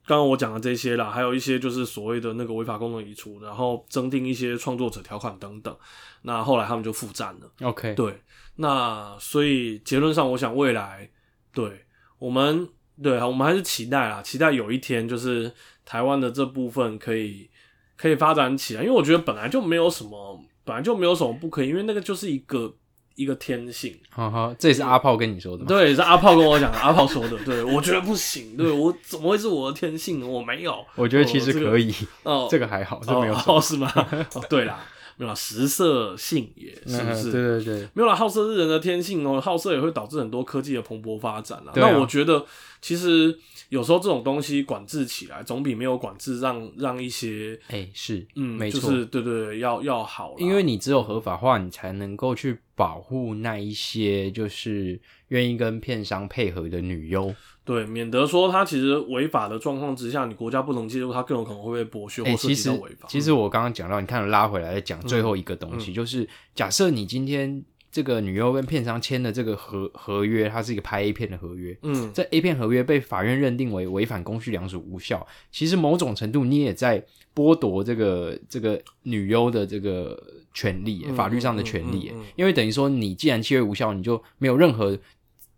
[0.05, 5.75] 刚刚我讲的这些啦，还有一些就是所谓的那个违法功能移除，然后增订一些创作者条款等等。
[6.23, 7.51] 那后来他们就负债了。
[7.61, 8.21] OK，对，
[8.55, 11.09] 那所以结论上，我想未来
[11.53, 11.85] 对
[12.19, 12.67] 我们，
[13.01, 15.53] 对啊，我们还是期待啦，期待有一天就是
[15.85, 17.49] 台湾的这部分可以
[17.95, 22.75] 可以发展起来，因为我觉得本来就没有什么，本来就没有什么不可以，因为那个就是一个。
[23.15, 30.27] 一个天性，哈哈，这也是阿炮跟你说的吗，对，是阿炮跟我讲的， 阿炮说的，对我觉得不行，对我怎么会是我的天性呢？
[30.27, 31.93] 我没有，我觉得其实可以，
[32.23, 33.91] 哦，这个还好，这没有，哦，是吗？
[34.33, 34.83] 哦，对啦，
[35.17, 37.31] 没有，食色性也，是不是？
[37.31, 41.71] 对对对，没有啦，好色是人的天性哦，好色也会导致很多科技的蓬勃发展啦。
[41.75, 42.45] 那我觉得
[42.81, 43.37] 其实。
[43.71, 50.35] 有时候这种东西管制起来，总比没有管制让让一些哎是嗯没错，对对对，要要好。
[50.37, 63.07] 因为你只有合法化，你才能够去保护那一些就是愿意跟片商配合的女优，对，免得说他其实违法的状况之下，你国家不能介入，他更有可能会被剥削或涉及到违法。
[63.07, 67.63] 其实我刚刚讲到，你看拉回来讲最后一个东西，就是假设你今天。
[67.91, 71.77] 这个女优跟片商签的这个合合约，它是一个拍 A 片的合约。
[71.81, 75.27] 嗯，这 A 片合约被法院认定为违反公序良俗无效。
[75.51, 77.03] 其实某种程度，你也在
[77.35, 80.17] 剥夺这个这个女优的这个
[80.53, 82.13] 权利，法律上的权利。
[82.37, 84.97] 因为等于说，你既然契约无效，你就没有任何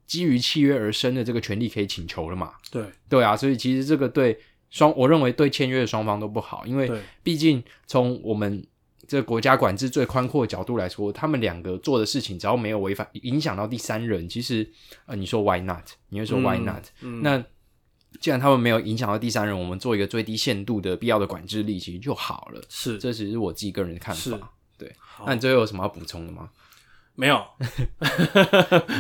[0.07, 2.53] 基于契约而生的这个权利可以请求了嘛？
[2.71, 4.39] 对对啊，所以其实这个对
[4.71, 8.65] 双，我认为对签约的双方都不好，因为毕竟从我们。
[9.14, 14.68] 这个国家管制最宽阔的角度来说，他们两个做的事情，只要没有违反影响到第三人，其实
[15.05, 15.84] 呃，你说 why not？
[16.09, 16.84] 你会说 why not？
[17.22, 17.38] 那
[18.20, 22.61] 既然他们没有影响到第三人，我们做一个最低限度的必要的管制力，其实就好了。
[22.70, 24.51] 是，这只是我自己个人的看法。
[24.80, 24.91] 对，
[25.28, 26.49] 那你最后有什么要补充的吗？
[27.16, 27.39] 没有，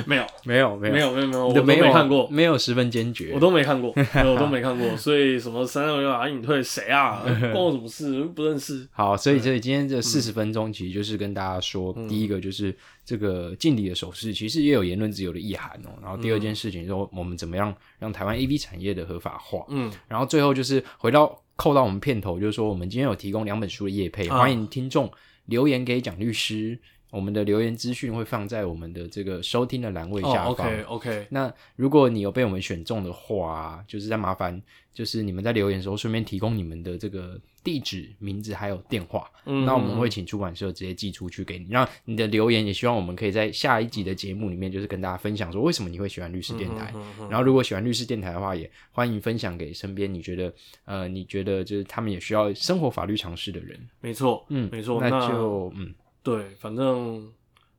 [0.05, 8.23] 没有，没有，没有，没有，没有，没有，我都没看过，没有十分坚决，我都没看过， 我都没看过，所以什么三六六啊，隐退谁啊， 关我什么事？
[8.25, 8.87] 不认识。
[8.91, 15.89] 好，所以这今天这四十分钟，其实就是跟大家说，第一个就是这个敬礼的手势，其实也有言论自由的意涵哦。
[15.99, 19.65] 然后第二件事情说，我们怎么样让台湾 A V 产业的合法化？
[19.69, 25.11] 嗯，然后最后就是回到扣到我们片头，就是说我们今天有提供两本书的业配，欢迎听众
[25.47, 26.79] 留言给蒋律师。
[27.13, 30.51] 我们的留言资讯会放在我们的这个收听的栏位下方。
[30.51, 34.59] OK OK，那如果你有被我们选中的话，就是在麻烦，
[34.91, 41.67] 就是你们在留言的时候顺便提供你们的这个地址、名字还有电话，那我们会请出版社直接寄出去给你。
[41.69, 46.91] 然后你的留言也希望我们可以在下一集的节目里面，就是跟大家分享说为什么你会喜欢律师电台。
[47.29, 50.51] 然后如果喜欢律师电台的话，也欢迎分享给身边你觉得
[50.85, 53.79] 呃你觉得就是他们也需要生活法律常识的人。
[54.01, 55.93] 没错，嗯，没错，那就嗯。
[56.23, 57.29] 对，反正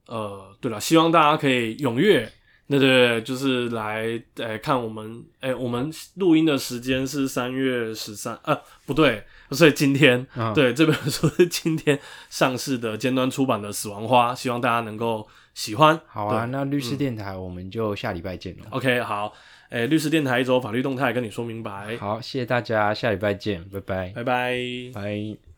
[0.06, 2.30] 呃，对了，希望大家可以踊跃，
[2.66, 15.98] 那对对，就是来诶看我们，诶，我们录音的时间是三月十三，呃，不对，所以今天， 对这本书是今天上市的尖端出版的《死亡花》，希望大家能够喜欢。
[16.06, 18.64] 好啊，那律师电台我们就下礼拜见了。
[18.70, 19.32] OK，好，
[19.70, 21.96] 诶，律师电台一周法律动态跟你说明白。
[21.96, 24.54] 好，谢谢大家，下礼拜见，拜拜，拜拜，
[24.92, 25.53] 拜。